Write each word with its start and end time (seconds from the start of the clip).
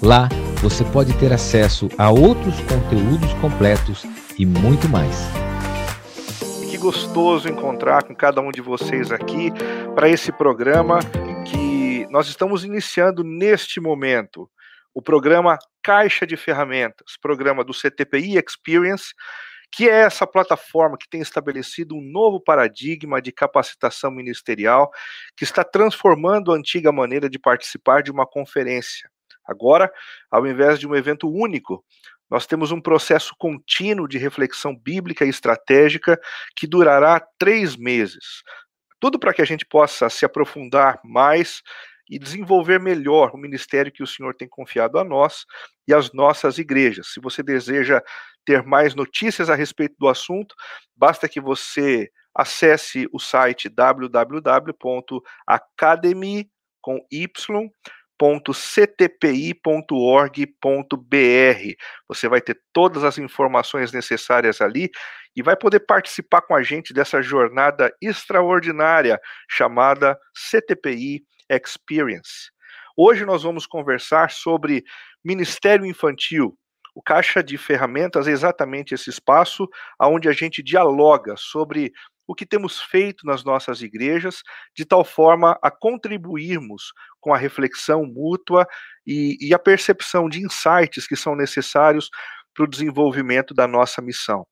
Lá 0.00 0.28
você 0.62 0.84
pode 0.84 1.12
ter 1.14 1.32
acesso 1.32 1.88
a 1.98 2.10
outros 2.10 2.60
conteúdos 2.60 3.34
completos 3.40 4.04
e 4.38 4.46
muito 4.46 4.88
mais. 4.88 5.26
Que 6.70 6.78
gostoso 6.78 7.48
encontrar 7.48 8.04
com 8.04 8.14
cada 8.14 8.40
um 8.40 8.52
de 8.52 8.60
vocês 8.60 9.10
aqui 9.10 9.50
para 9.96 10.08
esse 10.08 10.30
programa 10.30 11.00
que 11.44 12.06
nós 12.08 12.28
estamos 12.28 12.64
iniciando 12.64 13.24
neste 13.24 13.80
momento. 13.80 14.48
O 14.94 15.00
programa 15.00 15.58
Caixa 15.82 16.26
de 16.26 16.36
Ferramentas, 16.36 17.16
programa 17.20 17.64
do 17.64 17.72
CTPI 17.72 18.36
Experience, 18.36 19.14
que 19.70 19.88
é 19.88 20.02
essa 20.02 20.26
plataforma 20.26 20.98
que 20.98 21.08
tem 21.08 21.22
estabelecido 21.22 21.96
um 21.96 22.02
novo 22.02 22.38
paradigma 22.38 23.22
de 23.22 23.32
capacitação 23.32 24.10
ministerial, 24.10 24.90
que 25.34 25.44
está 25.44 25.64
transformando 25.64 26.52
a 26.52 26.56
antiga 26.56 26.92
maneira 26.92 27.30
de 27.30 27.38
participar 27.38 28.02
de 28.02 28.10
uma 28.10 28.26
conferência. 28.26 29.10
Agora, 29.46 29.90
ao 30.30 30.46
invés 30.46 30.78
de 30.78 30.86
um 30.86 30.94
evento 30.94 31.26
único, 31.26 31.82
nós 32.30 32.46
temos 32.46 32.70
um 32.70 32.80
processo 32.80 33.34
contínuo 33.38 34.06
de 34.06 34.18
reflexão 34.18 34.76
bíblica 34.76 35.24
e 35.24 35.30
estratégica 35.30 36.20
que 36.54 36.66
durará 36.66 37.20
três 37.38 37.76
meses. 37.76 38.42
Tudo 39.00 39.18
para 39.18 39.32
que 39.32 39.42
a 39.42 39.44
gente 39.44 39.64
possa 39.64 40.08
se 40.10 40.24
aprofundar 40.24 41.00
mais 41.02 41.62
e 42.08 42.18
desenvolver 42.18 42.80
melhor 42.80 43.30
o 43.34 43.38
ministério 43.38 43.92
que 43.92 44.02
o 44.02 44.06
Senhor 44.06 44.34
tem 44.34 44.48
confiado 44.48 44.98
a 44.98 45.04
nós 45.04 45.44
e 45.86 45.94
às 45.94 46.12
nossas 46.12 46.58
igrejas. 46.58 47.12
Se 47.12 47.20
você 47.20 47.42
deseja 47.42 48.02
ter 48.44 48.62
mais 48.62 48.94
notícias 48.94 49.48
a 49.48 49.54
respeito 49.54 49.94
do 49.98 50.08
assunto, 50.08 50.54
basta 50.96 51.28
que 51.28 51.40
você 51.40 52.10
acesse 52.34 53.08
o 53.12 53.18
site 53.18 53.68
www.academy 53.68 54.10
com 56.80 56.98
y. 57.10 57.28
Você 62.08 62.28
vai 62.28 62.40
ter 62.40 62.60
todas 62.72 63.02
as 63.02 63.18
informações 63.18 63.92
necessárias 63.92 64.60
ali 64.60 64.90
e 65.34 65.42
vai 65.42 65.56
poder 65.56 65.80
participar 65.80 66.42
com 66.42 66.54
a 66.54 66.62
gente 66.62 66.94
dessa 66.94 67.20
jornada 67.20 67.92
extraordinária 68.00 69.20
chamada 69.48 70.16
CTPI 70.32 71.24
Experience. 71.50 72.50
Hoje 72.96 73.24
nós 73.24 73.42
vamos 73.42 73.66
conversar 73.66 74.30
sobre 74.30 74.84
Ministério 75.24 75.86
Infantil. 75.86 76.56
O 76.94 77.02
Caixa 77.02 77.42
de 77.42 77.56
Ferramentas 77.56 78.28
é 78.28 78.30
exatamente 78.30 78.94
esse 78.94 79.08
espaço 79.08 79.66
onde 80.00 80.28
a 80.28 80.32
gente 80.32 80.62
dialoga 80.62 81.34
sobre 81.38 81.92
o 82.26 82.34
que 82.34 82.46
temos 82.46 82.80
feito 82.80 83.26
nas 83.26 83.44
nossas 83.44 83.82
igrejas, 83.82 84.42
de 84.76 84.84
tal 84.84 85.04
forma 85.04 85.58
a 85.62 85.70
contribuirmos 85.70 86.92
com 87.20 87.34
a 87.34 87.38
reflexão 87.38 88.04
mútua 88.04 88.66
e, 89.06 89.36
e 89.40 89.54
a 89.54 89.58
percepção 89.58 90.28
de 90.28 90.40
insights 90.40 91.06
que 91.06 91.16
são 91.16 91.34
necessários 91.34 92.08
para 92.54 92.64
o 92.64 92.68
desenvolvimento 92.68 93.54
da 93.54 93.66
nossa 93.66 94.00
missão. 94.00 94.46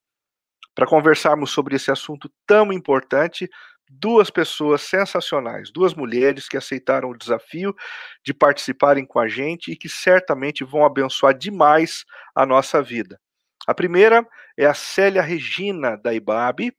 Para 0.75 0.86
conversarmos 0.86 1.50
sobre 1.50 1.77
esse 1.77 1.91
assunto 1.91 2.30
tão 2.47 2.72
importante, 2.72 3.48
duas 3.91 4.30
pessoas 4.30 4.83
sensacionais, 4.83 5.70
duas 5.70 5.94
mulheres 5.94 6.48
que 6.48 6.56
aceitaram 6.56 7.10
o 7.10 7.16
desafio 7.16 7.74
de 8.24 8.32
participarem 8.32 9.05
com 9.05 9.19
a 9.19 9.27
gente 9.27 9.72
e 9.72 9.77
que 9.77 9.88
certamente 9.88 10.62
vão 10.62 10.84
abençoar 10.84 11.36
demais 11.36 12.05
a 12.34 12.47
nossa 12.47 12.80
vida. 12.80 13.20
A 13.66 13.74
primeira 13.74 14.26
é 14.56 14.65
a 14.65 14.75
Célia 14.75 15.20
Regina 15.20 15.97
da 15.97 16.15
IBAB. 16.15 16.72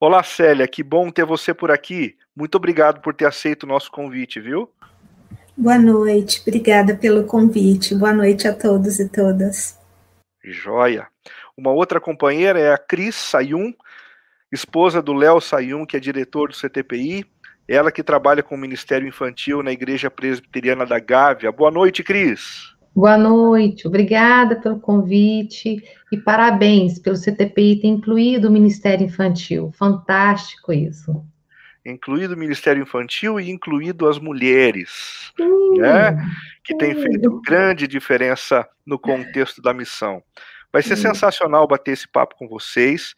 Olá, 0.00 0.22
Célia, 0.22 0.66
que 0.66 0.82
bom 0.82 1.10
ter 1.10 1.26
você 1.26 1.52
por 1.52 1.70
aqui. 1.70 2.16
Muito 2.34 2.54
obrigado 2.54 3.02
por 3.02 3.14
ter 3.14 3.26
aceito 3.26 3.64
o 3.64 3.66
nosso 3.66 3.90
convite, 3.90 4.40
viu? 4.40 4.72
Boa 5.54 5.78
noite, 5.78 6.40
obrigada 6.40 6.96
pelo 6.96 7.24
convite. 7.24 7.94
Boa 7.94 8.14
noite 8.14 8.48
a 8.48 8.54
todos 8.54 8.98
e 8.98 9.08
todas. 9.10 9.78
Joia. 10.42 11.06
Uma 11.54 11.72
outra 11.72 12.00
companheira 12.00 12.58
é 12.58 12.72
a 12.72 12.78
Cris 12.78 13.14
Sayun 13.14 13.74
esposa 14.52 15.00
do 15.00 15.12
Léo 15.12 15.40
Sayun, 15.40 15.86
que 15.86 15.96
é 15.96 16.00
diretor 16.00 16.48
do 16.48 16.56
CTPI, 16.56 17.24
ela 17.68 17.92
que 17.92 18.02
trabalha 18.02 18.42
com 18.42 18.54
o 18.54 18.58
Ministério 18.58 19.06
Infantil 19.06 19.62
na 19.62 19.70
Igreja 19.70 20.10
Presbiteriana 20.10 20.84
da 20.84 20.98
Gávea. 20.98 21.52
Boa 21.52 21.70
noite, 21.70 22.02
Cris. 22.02 22.74
Boa 22.94 23.16
noite, 23.16 23.86
obrigada 23.86 24.56
pelo 24.56 24.80
convite 24.80 25.80
e 26.10 26.16
parabéns 26.16 26.98
pelo 26.98 27.16
CTPI 27.16 27.80
ter 27.80 27.86
incluído 27.86 28.48
o 28.48 28.50
Ministério 28.50 29.06
Infantil. 29.06 29.70
Fantástico 29.78 30.72
isso. 30.72 31.24
Incluído 31.86 32.34
o 32.34 32.36
Ministério 32.36 32.82
Infantil 32.82 33.38
e 33.38 33.48
incluído 33.48 34.08
as 34.08 34.18
mulheres, 34.18 35.32
hum, 35.40 35.76
né? 35.78 36.16
Que 36.64 36.74
hum. 36.74 36.78
tem 36.78 36.94
feito 36.94 37.40
grande 37.46 37.86
diferença 37.86 38.68
no 38.84 38.98
contexto 38.98 39.62
da 39.62 39.72
missão. 39.72 40.20
Vai 40.72 40.82
ser 40.82 40.94
hum. 40.94 40.98
sensacional 40.98 41.66
bater 41.66 41.92
esse 41.92 42.08
papo 42.08 42.36
com 42.36 42.48
vocês. 42.48 43.14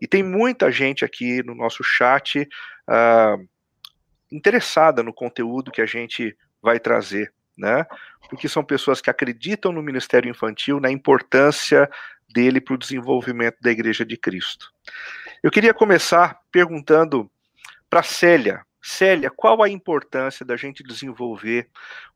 E 0.00 0.06
tem 0.06 0.22
muita 0.22 0.70
gente 0.70 1.04
aqui 1.04 1.42
no 1.42 1.54
nosso 1.54 1.82
chat 1.82 2.40
uh, 2.42 3.48
interessada 4.30 5.02
no 5.02 5.12
conteúdo 5.12 5.70
que 5.70 5.80
a 5.80 5.86
gente 5.86 6.36
vai 6.60 6.80
trazer, 6.80 7.32
né? 7.56 7.86
Porque 8.28 8.48
são 8.48 8.64
pessoas 8.64 9.00
que 9.00 9.08
acreditam 9.08 9.72
no 9.72 9.82
Ministério 9.82 10.28
Infantil, 10.28 10.80
na 10.80 10.90
importância 10.90 11.88
dele 12.28 12.60
para 12.60 12.74
o 12.74 12.78
desenvolvimento 12.78 13.56
da 13.60 13.70
Igreja 13.70 14.04
de 14.04 14.16
Cristo. 14.16 14.72
Eu 15.42 15.50
queria 15.50 15.72
começar 15.72 16.40
perguntando 16.50 17.30
para 17.88 18.02
Célia. 18.02 18.64
Célia, 18.82 19.30
qual 19.30 19.62
a 19.62 19.68
importância 19.68 20.44
da 20.44 20.56
gente 20.56 20.82
desenvolver 20.82 21.68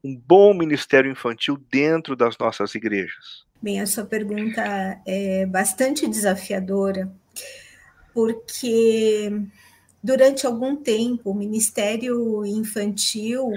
um 0.05 0.17
bom 0.17 0.55
ministério 0.55 1.11
infantil 1.11 1.57
dentro 1.71 2.15
das 2.15 2.37
nossas 2.39 2.75
igrejas? 2.75 3.45
Bem, 3.63 3.79
a 3.79 3.87
sua 3.87 4.07
pergunta 4.07 4.63
é 5.07 5.45
bastante 5.45 6.09
desafiadora, 6.09 7.13
porque 8.15 9.31
durante 10.03 10.47
algum 10.47 10.75
tempo 10.77 11.31
o 11.31 11.35
Ministério 11.35 12.43
Infantil 12.47 13.53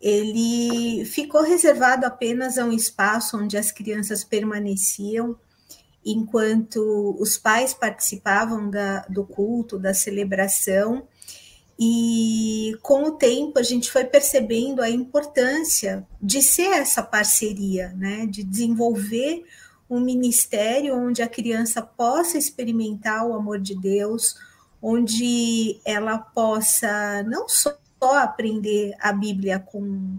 ele 0.00 1.04
ficou 1.04 1.42
reservado 1.42 2.04
apenas 2.04 2.58
a 2.58 2.64
um 2.64 2.72
espaço 2.72 3.38
onde 3.38 3.56
as 3.56 3.70
crianças 3.70 4.24
permaneciam 4.24 5.38
enquanto 6.04 7.16
os 7.20 7.38
pais 7.38 7.72
participavam 7.72 8.68
da, 8.68 9.02
do 9.02 9.24
culto, 9.24 9.78
da 9.78 9.94
celebração, 9.94 11.06
e 11.78 12.76
com 12.82 13.04
o 13.04 13.12
tempo 13.12 13.58
a 13.58 13.62
gente 13.62 13.90
foi 13.90 14.04
percebendo 14.04 14.80
a 14.80 14.88
importância 14.88 16.06
de 16.20 16.40
ser 16.40 16.68
essa 16.68 17.02
parceria, 17.02 17.92
né, 17.96 18.26
de 18.26 18.42
desenvolver 18.42 19.44
um 19.88 20.00
ministério 20.00 20.96
onde 20.96 21.22
a 21.22 21.28
criança 21.28 21.82
possa 21.82 22.38
experimentar 22.38 23.26
o 23.26 23.34
amor 23.34 23.60
de 23.60 23.74
Deus, 23.74 24.36
onde 24.82 25.80
ela 25.84 26.18
possa 26.18 27.22
não 27.24 27.48
só 27.48 27.76
aprender 28.00 28.94
a 28.98 29.12
Bíblia 29.12 29.58
com, 29.58 30.18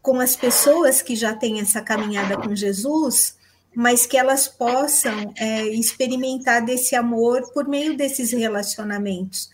com 0.00 0.20
as 0.20 0.36
pessoas 0.36 1.02
que 1.02 1.16
já 1.16 1.34
têm 1.34 1.60
essa 1.60 1.80
caminhada 1.80 2.36
com 2.36 2.54
Jesus, 2.54 3.36
mas 3.74 4.06
que 4.06 4.16
elas 4.16 4.46
possam 4.46 5.32
é, 5.36 5.66
experimentar 5.68 6.64
desse 6.64 6.94
amor 6.94 7.50
por 7.52 7.66
meio 7.66 7.96
desses 7.96 8.32
relacionamentos, 8.32 9.50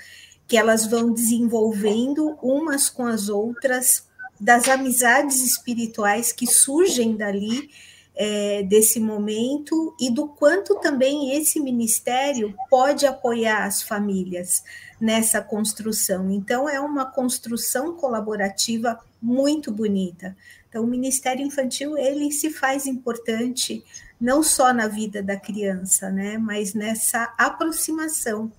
que 0.48 0.56
elas 0.56 0.86
vão 0.86 1.12
desenvolvendo 1.12 2.38
umas 2.42 2.88
com 2.88 3.06
as 3.06 3.28
outras, 3.28 4.08
das 4.40 4.68
amizades 4.68 5.42
espirituais 5.42 6.32
que 6.32 6.46
surgem 6.46 7.16
dali 7.16 7.68
é, 8.14 8.62
desse 8.64 8.98
momento 8.98 9.94
e 10.00 10.10
do 10.10 10.26
quanto 10.26 10.76
também 10.76 11.36
esse 11.36 11.60
ministério 11.60 12.54
pode 12.68 13.06
apoiar 13.06 13.64
as 13.64 13.82
famílias 13.82 14.64
nessa 15.00 15.40
construção. 15.40 16.30
Então, 16.30 16.68
é 16.68 16.80
uma 16.80 17.04
construção 17.04 17.94
colaborativa 17.94 18.98
muito 19.20 19.70
bonita. 19.70 20.36
Então, 20.68 20.82
o 20.82 20.86
Ministério 20.86 21.44
Infantil 21.44 21.96
ele 21.96 22.32
se 22.32 22.50
faz 22.50 22.86
importante 22.86 23.84
não 24.20 24.42
só 24.42 24.72
na 24.72 24.88
vida 24.88 25.22
da 25.22 25.36
criança, 25.36 26.10
né, 26.10 26.38
mas 26.38 26.74
nessa 26.74 27.32
aproximação 27.38 28.50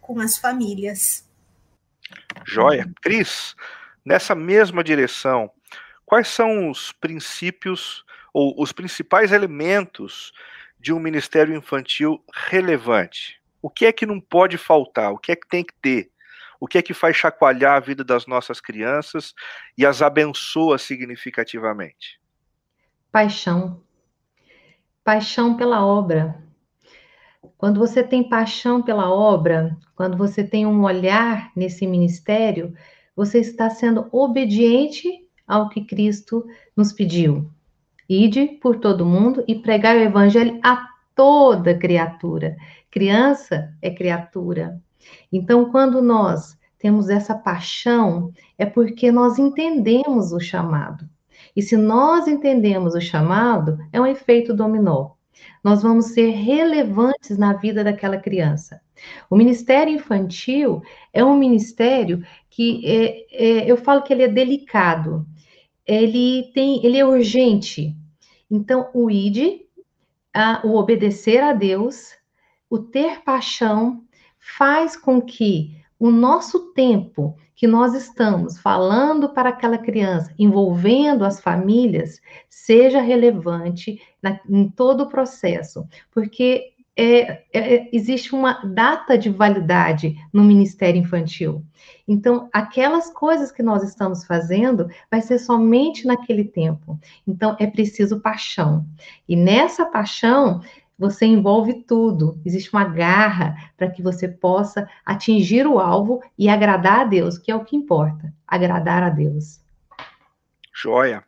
com 0.00 0.20
as 0.20 0.36
famílias. 0.36 1.27
Joia. 2.44 2.90
Cris, 3.02 3.54
nessa 4.04 4.34
mesma 4.34 4.82
direção, 4.82 5.50
quais 6.04 6.28
são 6.28 6.70
os 6.70 6.92
princípios 6.92 8.04
ou 8.32 8.54
os 8.60 8.72
principais 8.72 9.32
elementos 9.32 10.32
de 10.78 10.92
um 10.92 10.98
ministério 10.98 11.56
infantil 11.56 12.22
relevante. 12.32 13.40
O 13.60 13.68
que 13.68 13.86
é 13.86 13.92
que 13.92 14.06
não 14.06 14.20
pode 14.20 14.56
faltar? 14.56 15.12
O 15.12 15.18
que 15.18 15.32
é 15.32 15.36
que 15.36 15.48
tem 15.48 15.64
que 15.64 15.74
ter? 15.82 16.10
O 16.60 16.66
que 16.66 16.78
é 16.78 16.82
que 16.82 16.94
faz 16.94 17.16
chacoalhar 17.16 17.76
a 17.76 17.80
vida 17.80 18.04
das 18.04 18.26
nossas 18.26 18.60
crianças 18.60 19.34
e 19.76 19.84
as 19.84 20.02
abençoa 20.02 20.78
significativamente? 20.78 22.20
paixão. 23.10 23.82
Paixão 25.02 25.56
pela 25.56 25.84
obra. 25.84 26.42
Quando 27.56 27.78
você 27.78 28.02
tem 28.02 28.28
paixão 28.28 28.82
pela 28.82 29.10
obra, 29.10 29.76
quando 29.94 30.16
você 30.16 30.44
tem 30.44 30.66
um 30.66 30.82
olhar 30.82 31.50
nesse 31.54 31.86
ministério, 31.86 32.74
você 33.14 33.40
está 33.40 33.68
sendo 33.70 34.08
obediente 34.12 35.08
ao 35.46 35.68
que 35.68 35.84
Cristo 35.84 36.46
nos 36.76 36.92
pediu. 36.92 37.50
Ide 38.08 38.46
por 38.60 38.78
todo 38.78 39.04
mundo 39.04 39.44
e 39.46 39.54
pregar 39.54 39.96
o 39.96 40.00
evangelho 40.00 40.58
a 40.62 40.88
toda 41.14 41.76
criatura. 41.76 42.56
Criança 42.90 43.74
é 43.82 43.90
criatura. 43.90 44.80
Então, 45.32 45.70
quando 45.70 46.00
nós 46.00 46.56
temos 46.78 47.08
essa 47.08 47.34
paixão, 47.34 48.32
é 48.56 48.64
porque 48.64 49.10
nós 49.10 49.38
entendemos 49.38 50.32
o 50.32 50.40
chamado. 50.40 51.08
E 51.54 51.62
se 51.62 51.76
nós 51.76 52.28
entendemos 52.28 52.94
o 52.94 53.00
chamado, 53.00 53.78
é 53.92 54.00
um 54.00 54.06
efeito 54.06 54.54
dominó. 54.54 55.17
Nós 55.62 55.82
vamos 55.82 56.06
ser 56.06 56.30
relevantes 56.30 57.36
na 57.36 57.52
vida 57.52 57.82
daquela 57.82 58.16
criança. 58.16 58.80
O 59.30 59.36
ministério 59.36 59.94
infantil 59.94 60.82
é 61.12 61.24
um 61.24 61.36
ministério 61.36 62.24
que 62.50 62.82
é, 62.84 63.26
é, 63.30 63.70
eu 63.70 63.76
falo 63.76 64.02
que 64.02 64.12
ele 64.12 64.22
é 64.22 64.28
delicado, 64.28 65.26
ele 65.86 66.50
tem, 66.52 66.84
ele 66.84 66.98
é 66.98 67.06
urgente. 67.06 67.94
Então, 68.50 68.90
o 68.94 69.10
id, 69.10 69.60
a, 70.34 70.60
o 70.64 70.74
obedecer 70.74 71.42
a 71.42 71.52
Deus, 71.52 72.14
o 72.68 72.78
ter 72.78 73.22
paixão, 73.22 74.04
faz 74.38 74.96
com 74.96 75.20
que 75.20 75.76
o 75.98 76.10
nosso 76.10 76.72
tempo 76.72 77.36
que 77.54 77.66
nós 77.66 77.94
estamos 77.94 78.58
falando 78.58 79.30
para 79.30 79.48
aquela 79.48 79.78
criança, 79.78 80.32
envolvendo 80.38 81.24
as 81.24 81.40
famílias, 81.40 82.20
seja 82.48 83.00
relevante 83.00 84.00
na, 84.22 84.38
em 84.48 84.68
todo 84.68 85.02
o 85.02 85.08
processo, 85.08 85.86
porque 86.12 86.72
é, 86.96 87.44
é, 87.52 87.88
existe 87.92 88.34
uma 88.34 88.54
data 88.64 89.16
de 89.16 89.30
validade 89.30 90.16
no 90.32 90.42
Ministério 90.42 91.00
Infantil. 91.00 91.64
Então, 92.08 92.48
aquelas 92.52 93.10
coisas 93.12 93.52
que 93.52 93.62
nós 93.62 93.84
estamos 93.84 94.24
fazendo 94.24 94.88
vai 95.08 95.20
ser 95.20 95.38
somente 95.38 96.06
naquele 96.06 96.44
tempo. 96.44 96.98
Então, 97.26 97.56
é 97.60 97.68
preciso 97.68 98.20
paixão. 98.20 98.84
E 99.28 99.36
nessa 99.36 99.86
paixão, 99.86 100.60
você 100.98 101.24
envolve 101.26 101.84
tudo. 101.84 102.40
Existe 102.44 102.72
uma 102.72 102.84
garra 102.84 103.54
para 103.76 103.88
que 103.88 104.02
você 104.02 104.26
possa 104.26 104.88
atingir 105.06 105.66
o 105.66 105.78
alvo 105.78 106.20
e 106.36 106.48
agradar 106.48 107.00
a 107.00 107.04
Deus, 107.04 107.38
que 107.38 107.52
é 107.52 107.54
o 107.54 107.64
que 107.64 107.76
importa, 107.76 108.32
agradar 108.46 109.02
a 109.02 109.08
Deus. 109.08 109.60
Joia. 110.74 111.22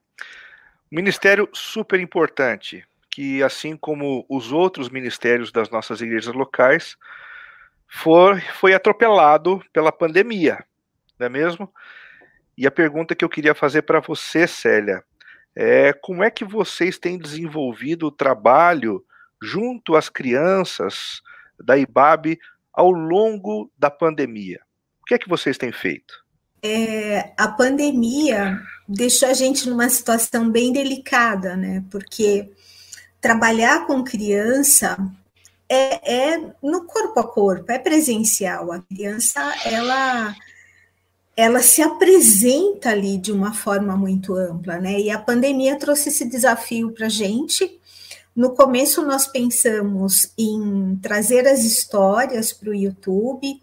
Ministério 0.91 1.49
super 1.53 2.01
importante, 2.01 2.85
que 3.09 3.43
assim 3.45 3.77
como 3.77 4.27
os 4.29 4.51
outros 4.51 4.89
ministérios 4.89 5.53
das 5.53 5.71
nossas 5.71 6.01
igrejas 6.01 6.35
locais, 6.35 6.97
foi, 7.87 8.41
foi 8.41 8.75
atropelado 8.75 9.63
pela 9.73 9.93
pandemia, 9.93 10.65
não 11.19 11.27
é 11.27 11.29
mesmo? 11.29 11.73
E 12.59 12.67
a 12.67 12.71
pergunta 12.71 13.15
que 13.15 13.25
eu 13.25 13.29
queria 13.29 13.55
fazer 13.55 13.83
para 13.83 14.01
você, 14.01 14.47
Célia, 14.47 15.03
é 15.55 15.93
como 15.93 16.23
é 16.23 16.31
que 16.31 16.45
vocês 16.45 16.99
têm 16.99 17.19
desenvolvido 17.19 18.07
o 18.07 18.13
trabalho 18.13 19.05
junto 19.43 19.97
às 19.97 20.09
crianças 20.09 21.21
da 21.59 21.79
IBAB 21.79 22.39
ao 22.73 22.91
longo 22.91 23.71
da 23.79 23.91
pandemia? 23.91 24.61
O 25.01 25.05
que 25.05 25.15
é 25.15 25.19
que 25.19 25.29
vocês 25.29 25.59
têm 25.59 25.73
feito? 25.73 26.15
É, 26.63 27.33
a 27.39 27.49
pandemia 27.49 28.61
deixou 28.87 29.29
a 29.29 29.35
gente 29.35 29.69
numa 29.69 29.89
situação 29.89 30.51
bem 30.51 30.73
delicada, 30.73 31.57
né? 31.57 31.83
Porque 31.91 32.51
trabalhar 33.21 33.87
com 33.87 34.05
criança 34.05 34.99
é, 35.71 36.33
é, 36.33 36.53
no 36.61 36.85
corpo 36.85 37.21
a 37.21 37.25
corpo, 37.25 37.71
é 37.71 37.79
presencial. 37.79 38.73
A 38.73 38.81
criança, 38.81 39.41
ela, 39.65 40.35
ela 41.37 41.63
se 41.63 41.81
apresenta 41.81 42.91
ali 42.91 43.17
de 43.17 43.31
uma 43.31 43.55
forma 43.55 43.97
muito 43.97 44.35
ampla, 44.35 44.79
né? 44.79 45.01
E 45.01 45.11
a 45.11 45.19
pandemia 45.19 45.79
trouxe 45.79 46.09
esse 46.09 46.29
desafio 46.29 46.91
para 46.91 47.09
gente, 47.09 47.79
no 48.35 48.55
começo, 48.55 49.05
nós 49.05 49.27
pensamos 49.27 50.33
em 50.39 50.99
trazer 51.03 51.47
as 51.47 51.61
histórias 51.61 52.53
para 52.53 52.71
o 52.71 52.75
YouTube, 52.75 53.61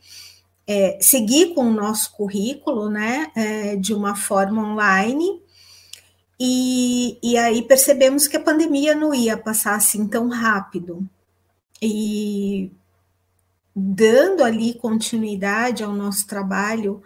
é, 0.68 0.98
seguir 1.02 1.54
com 1.54 1.62
o 1.62 1.74
nosso 1.74 2.12
currículo, 2.14 2.90
né, 2.90 3.32
é, 3.36 3.76
de 3.76 3.94
uma 3.94 4.16
forma 4.16 4.62
online, 4.62 5.42
e, 6.40 7.18
e 7.24 7.38
aí 7.38 7.64
percebemos 7.64 8.28
que 8.28 8.38
a 8.38 8.44
pandemia 8.44 8.94
não 8.94 9.14
ia 9.14 9.38
passar 9.38 9.76
assim 9.76 10.08
tão 10.08 10.30
rápido. 10.30 11.08
E 11.82 12.72
dando 13.76 14.44
ali 14.44 14.74
continuidade 14.74 15.84
ao 15.84 15.94
nosso 15.94 16.28
trabalho, 16.28 17.02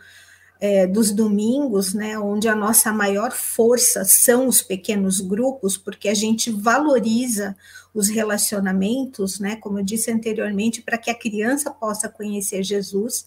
é, 0.62 0.86
dos 0.86 1.12
domingos, 1.12 1.92
né, 1.92 2.20
onde 2.20 2.48
a 2.48 2.56
nossa 2.56 2.94
maior 2.94 3.32
força 3.32 4.06
são 4.06 4.48
os 4.48 4.62
pequenos 4.62 5.20
grupos, 5.20 5.76
porque 5.76 6.08
a 6.08 6.14
gente 6.14 6.52
valoriza 6.52 7.58
os 7.96 8.08
relacionamentos, 8.08 9.40
né, 9.40 9.56
como 9.56 9.80
eu 9.80 9.84
disse 9.84 10.12
anteriormente, 10.12 10.84
para 10.84 11.00
que 11.00 11.10
a 11.10 11.18
criança 11.18 11.72
possa 11.72 12.08
conhecer 12.08 12.62
Jesus, 12.62 13.26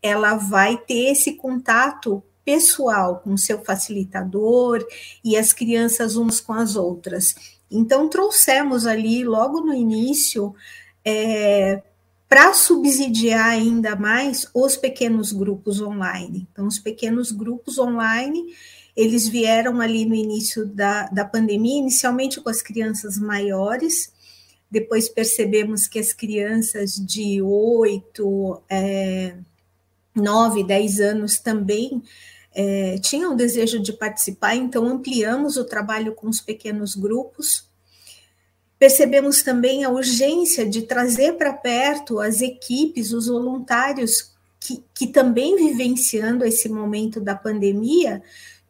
ela 0.00 0.36
vai 0.36 0.78
ter 0.78 1.10
esse 1.10 1.32
contato 1.32 2.22
pessoal 2.44 3.18
com 3.18 3.36
seu 3.36 3.64
facilitador 3.64 4.86
e 5.24 5.36
as 5.36 5.52
crianças 5.52 6.14
umas 6.14 6.40
com 6.40 6.52
as 6.52 6.76
outras. 6.76 7.34
Então, 7.68 8.08
trouxemos 8.08 8.86
ali, 8.86 9.24
logo 9.24 9.60
no 9.60 9.74
início, 9.74 10.54
é, 11.04 11.82
para 12.28 12.52
subsidiar 12.54 13.50
ainda 13.50 13.94
mais 13.94 14.48
os 14.52 14.76
pequenos 14.76 15.32
grupos 15.32 15.80
online. 15.80 16.48
Então, 16.50 16.66
os 16.66 16.78
pequenos 16.78 17.30
grupos 17.30 17.78
online, 17.78 18.54
eles 18.96 19.28
vieram 19.28 19.80
ali 19.80 20.04
no 20.04 20.14
início 20.14 20.66
da, 20.66 21.06
da 21.06 21.24
pandemia, 21.24 21.78
inicialmente 21.78 22.40
com 22.40 22.48
as 22.48 22.62
crianças 22.62 23.16
maiores, 23.18 24.12
depois 24.70 25.08
percebemos 25.08 25.86
que 25.86 25.98
as 25.98 26.12
crianças 26.12 26.94
de 26.94 27.40
8, 27.40 28.62
é, 28.68 29.36
9, 30.14 30.64
10 30.64 31.00
anos 31.00 31.38
também 31.38 32.02
é, 32.52 32.98
tinham 32.98 33.32
o 33.32 33.36
desejo 33.36 33.78
de 33.78 33.92
participar, 33.92 34.56
então 34.56 34.86
ampliamos 34.86 35.56
o 35.56 35.64
trabalho 35.64 36.14
com 36.14 36.28
os 36.28 36.40
pequenos 36.40 36.96
grupos. 36.96 37.68
Percebemos 38.78 39.42
também 39.42 39.84
a 39.84 39.90
urgência 39.90 40.68
de 40.68 40.82
trazer 40.82 41.32
para 41.32 41.52
perto 41.52 42.20
as 42.20 42.40
equipes, 42.40 43.12
os 43.12 43.26
voluntários 43.26 44.30
que, 44.60 44.82
que 44.94 45.06
também 45.06 45.56
vivenciando 45.56 46.44
esse 46.44 46.68
momento 46.68 47.20
da 47.20 47.34
pandemia, 47.34 48.22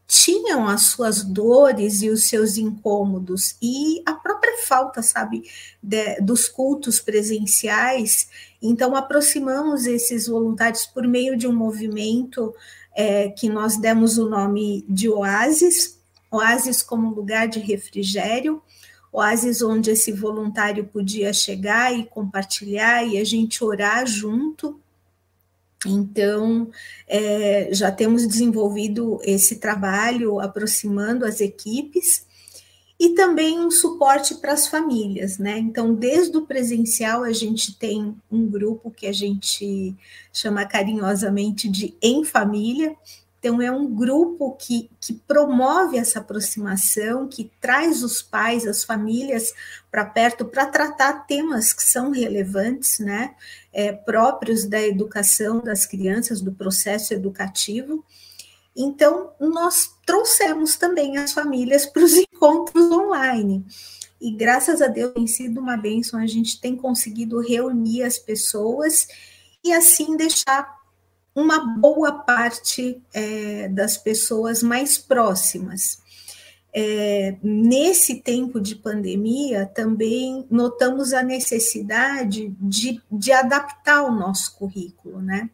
tinham 0.07 0.67
as 0.67 0.85
suas 0.85 1.21
dores 1.21 2.01
e 2.01 2.09
os 2.09 2.29
seus 2.29 2.57
incômodos. 2.57 3.57
E 3.61 4.01
a 4.05 4.13
própria 4.13 4.57
falta, 4.65 5.01
sabe, 5.01 5.43
de, 5.83 6.21
dos 6.21 6.47
cultos 6.47 6.99
presenciais. 6.99 8.29
Então, 8.61 8.95
aproximamos 8.95 9.85
esses 9.85 10.27
voluntários 10.27 10.85
por 10.85 11.05
meio 11.05 11.35
de 11.35 11.45
um 11.45 11.53
movimento 11.53 12.55
é, 12.95 13.29
que 13.29 13.49
nós 13.49 13.77
demos 13.77 14.17
o 14.17 14.29
nome 14.29 14.85
de 14.87 15.09
Oasis, 15.09 15.99
Oasis 16.31 16.81
como 16.81 17.13
lugar 17.13 17.47
de 17.47 17.59
refrigério, 17.59 18.61
oásis 19.17 19.61
onde 19.61 19.91
esse 19.91 20.11
voluntário 20.11 20.85
podia 20.85 21.33
chegar 21.33 21.93
e 21.97 22.05
compartilhar 22.05 23.03
e 23.03 23.17
a 23.17 23.23
gente 23.23 23.63
orar 23.63 24.05
junto. 24.05 24.79
Então, 25.85 26.69
é, 27.07 27.69
já 27.71 27.91
temos 27.91 28.27
desenvolvido 28.27 29.19
esse 29.23 29.57
trabalho 29.57 30.39
aproximando 30.39 31.25
as 31.25 31.41
equipes 31.41 32.25
e 32.99 33.09
também 33.09 33.59
um 33.59 33.69
suporte 33.69 34.35
para 34.35 34.53
as 34.53 34.67
famílias, 34.67 35.37
né? 35.37 35.59
Então, 35.59 35.93
desde 35.93 36.35
o 36.35 36.47
presencial, 36.47 37.23
a 37.23 37.31
gente 37.31 37.77
tem 37.77 38.15
um 38.31 38.47
grupo 38.47 38.89
que 38.89 39.05
a 39.05 39.13
gente 39.13 39.95
chama 40.33 40.65
carinhosamente 40.65 41.69
de 41.69 41.95
Em 42.01 42.23
Família, 42.23 42.95
então, 43.47 43.61
é 43.61 43.71
um 43.71 43.87
grupo 43.87 44.57
que, 44.57 44.89
que 44.99 45.13
promove 45.13 45.97
essa 45.97 46.19
aproximação, 46.19 47.29
que 47.29 47.49
traz 47.61 48.03
os 48.03 48.21
pais, 48.21 48.67
as 48.67 48.83
famílias 48.83 49.53
para 49.89 50.03
perto 50.03 50.43
para 50.43 50.65
tratar 50.65 51.25
temas 51.25 51.71
que 51.71 51.81
são 51.81 52.11
relevantes, 52.11 52.99
né, 52.99 53.35
é, 53.71 53.93
próprios 53.93 54.65
da 54.65 54.81
educação 54.81 55.61
das 55.61 55.85
crianças, 55.85 56.41
do 56.41 56.51
processo 56.51 57.13
educativo. 57.13 58.03
Então, 58.75 59.31
nós 59.39 59.91
trouxemos 60.05 60.75
também 60.75 61.17
as 61.17 61.31
famílias 61.31 61.85
para 61.89 62.03
os 62.03 62.17
encontros 62.17 62.91
online. 62.91 63.65
E 64.19 64.29
graças 64.29 64.81
a 64.81 64.87
Deus 64.87 65.13
tem 65.13 65.25
sido 65.25 65.61
uma 65.61 65.77
bênção, 65.77 66.19
a 66.19 66.27
gente 66.27 66.59
tem 66.59 66.75
conseguido 66.75 67.39
reunir 67.39 68.03
as 68.03 68.19
pessoas 68.19 69.07
e 69.63 69.71
assim 69.71 70.17
deixar 70.17 70.76
uma 71.37 71.59
boa 71.59 72.11
parte 72.11 72.99
é, 73.13 73.69
das 73.69 73.95
pessoas 73.95 74.63
mais 74.63 74.97
próximas. 74.97 75.99
é, 76.73 77.35
nesse 77.41 78.15
tempo 78.21 78.59
de 78.59 78.75
pandemia, 78.75 79.65
também 79.65 80.45
notamos 80.49 81.13
a 81.13 81.21
necessidade 81.21 82.53
de, 82.59 83.01
de 83.11 83.31
adaptar 83.31 84.03
o 84.03 84.11
nosso 84.11 84.55
currículo, 84.55 85.21
né? 85.21 85.49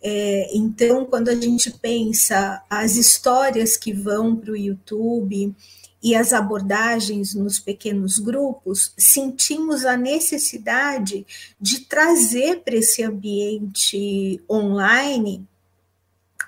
É, 0.00 0.56
então, 0.56 1.04
quando 1.04 1.28
a 1.28 1.34
gente 1.34 1.70
pensa 1.70 2.62
as 2.68 2.96
histórias 2.96 3.76
que 3.76 3.92
vão 3.92 4.34
para 4.34 4.52
o 4.52 4.56
YouTube 4.56 5.54
e 6.02 6.16
as 6.16 6.32
abordagens 6.32 7.34
nos 7.34 7.60
pequenos 7.60 8.18
grupos, 8.18 8.92
sentimos 8.98 9.84
a 9.84 9.96
necessidade 9.96 11.24
de 11.60 11.80
trazer 11.80 12.62
para 12.64 12.74
esse 12.74 13.02
ambiente 13.02 14.42
online 14.50 15.46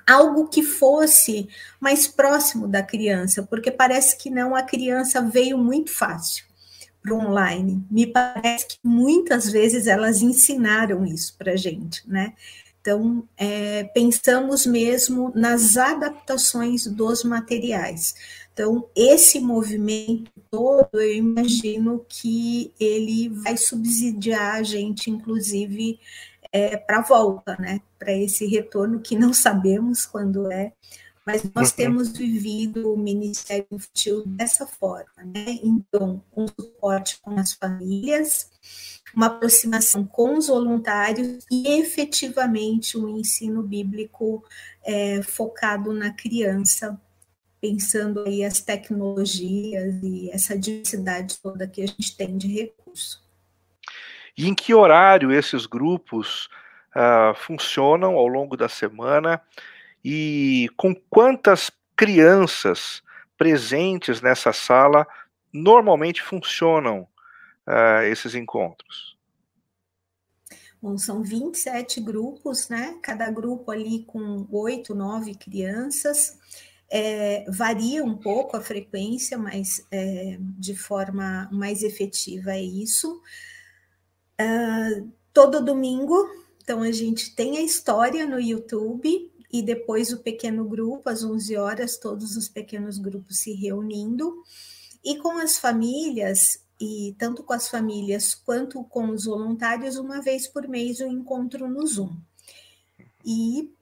algo 0.07 0.49
que 0.49 0.63
fosse 0.63 1.49
mais 1.81 2.07
próximo 2.07 2.67
da 2.67 2.83
criança, 2.83 3.43
porque 3.43 3.71
parece 3.71 4.19
que 4.19 4.29
não, 4.29 4.55
a 4.55 4.63
criança 4.63 5.23
veio 5.23 5.57
muito 5.57 5.91
fácil 5.91 6.45
para 7.03 7.15
o 7.15 7.19
online. 7.19 7.85
Me 7.91 8.07
parece 8.07 8.67
que 8.67 8.79
muitas 8.83 9.51
vezes 9.51 9.87
elas 9.87 10.21
ensinaram 10.23 11.05
isso 11.05 11.37
para 11.39 11.53
a 11.53 11.57
gente, 11.57 12.03
né? 12.09 12.35
Então, 12.85 13.27
é, 13.39 13.85
pensamos 13.85 14.67
mesmo 14.67 15.33
nas 15.35 15.79
adaptações 15.79 16.87
dos 16.87 17.25
materiais. 17.25 18.15
Então, 18.53 18.87
esse 18.95 19.41
movimento 19.41 20.31
todo, 20.51 21.01
eu 21.01 21.15
imagino 21.15 22.05
que 22.07 22.75
ele 22.79 23.31
vai 23.31 23.57
subsidiar 23.57 24.57
a 24.57 24.63
gente, 24.63 25.11
inclusive, 25.11 25.99
é, 26.53 26.77
para 26.77 26.99
a 26.99 27.03
volta, 27.03 27.57
né? 27.59 27.81
Para 27.99 28.13
esse 28.13 28.47
retorno 28.47 29.01
que 29.01 29.17
não 29.17 29.33
sabemos 29.33 30.05
quando 30.05 30.53
é, 30.53 30.71
mas 31.27 31.43
nós 31.55 31.71
uhum. 31.71 31.77
temos 31.77 32.13
vivido 32.13 32.93
o 32.93 32.99
Ministério 32.99 33.67
Infantil 33.71 34.25
dessa 34.27 34.67
forma, 34.67 35.25
né? 35.25 35.59
Então, 35.63 36.23
um 36.37 36.47
suporte 36.47 37.19
com 37.23 37.39
as 37.39 37.55
famílias, 37.55 38.51
uma 39.15 39.27
aproximação 39.27 40.05
com 40.05 40.37
os 40.37 40.49
voluntários 40.49 41.45
e 41.51 41.79
efetivamente 41.81 42.99
um 42.99 43.09
ensino 43.09 43.63
bíblico 43.63 44.45
é, 44.85 45.23
focado 45.23 45.93
na 45.93 46.13
criança, 46.13 47.01
pensando 47.61 48.21
aí 48.21 48.45
as 48.45 48.61
tecnologias 48.61 50.03
e 50.03 50.31
essa 50.31 50.59
diversidade 50.59 51.39
toda 51.39 51.67
que 51.67 51.81
a 51.81 51.87
gente 51.87 52.15
tem 52.17 52.37
de 52.37 52.49
recurso. 52.49 53.25
E 54.37 54.47
em 54.47 54.55
que 54.55 54.75
horário 54.75 55.33
esses 55.33 55.65
grupos 55.65 56.49
uh, 56.95 57.35
funcionam 57.35 58.17
ao 58.17 58.27
longo 58.27 58.57
da 58.57 58.69
semana 58.69 59.41
e 60.05 60.69
com 60.77 60.95
quantas 60.95 61.71
crianças 61.97 63.03
presentes 63.39 64.21
nessa 64.21 64.53
sala 64.53 65.07
normalmente 65.53 66.23
funcionam 66.23 67.09
uh, 67.67 68.03
esses 68.05 68.35
encontros? 68.35 69.17
Bom, 70.83 70.99
são 70.99 71.23
27 71.23 72.01
grupos, 72.01 72.69
né? 72.69 72.99
Cada 73.01 73.31
grupo 73.31 73.71
ali 73.71 74.05
com 74.05 74.47
oito, 74.51 74.95
nove 74.95 75.35
crianças. 75.35 76.39
É, 76.91 77.47
varia 77.49 78.05
um 78.05 78.19
pouco 78.19 78.57
a 78.57 78.61
frequência, 78.61 79.39
mas 79.39 79.87
é, 79.91 80.37
de 80.39 80.77
forma 80.77 81.49
mais 81.51 81.83
efetiva 81.83 82.53
é 82.53 82.63
isso. 82.63 83.23
Uh, 84.39 85.11
todo 85.33 85.65
domingo, 85.65 86.29
então 86.63 86.83
a 86.83 86.93
gente 86.93 87.35
tem 87.35 87.57
a 87.57 87.63
história 87.63 88.27
no 88.27 88.39
YouTube 88.39 89.33
e 89.55 89.63
depois 89.63 90.13
o 90.13 90.19
pequeno 90.19 90.65
grupo, 90.65 91.09
às 91.09 91.23
11 91.23 91.57
horas, 91.57 91.97
todos 91.97 92.37
os 92.37 92.49
pequenos 92.49 92.99
grupos 92.99 93.39
se 93.39 93.53
reunindo. 93.53 94.43
E 95.05 95.17
com 95.19 95.39
as 95.39 95.59
famílias, 95.59 96.59
e 96.81 97.15
tanto 97.21 97.45
com 97.45 97.53
as 97.53 97.69
famílias 97.69 98.35
quanto 98.35 98.83
com 98.83 99.11
os 99.11 99.27
voluntários, 99.27 99.95
uma 99.97 100.21
vez 100.21 100.49
por 100.49 100.67
mês 100.67 100.99
o 100.99 101.05
um 101.05 101.13
encontro 101.13 101.69
no 101.69 101.87
Zoom. 101.87 102.17
E 103.25 103.73